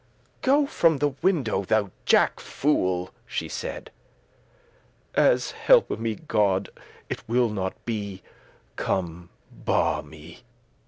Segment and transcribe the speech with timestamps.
[0.41, 3.91] "Go from the window, thou jack fool," she said:
[5.13, 6.69] "As help me God,
[7.07, 8.23] it will not be,
[8.77, 10.41] 'come ba* me.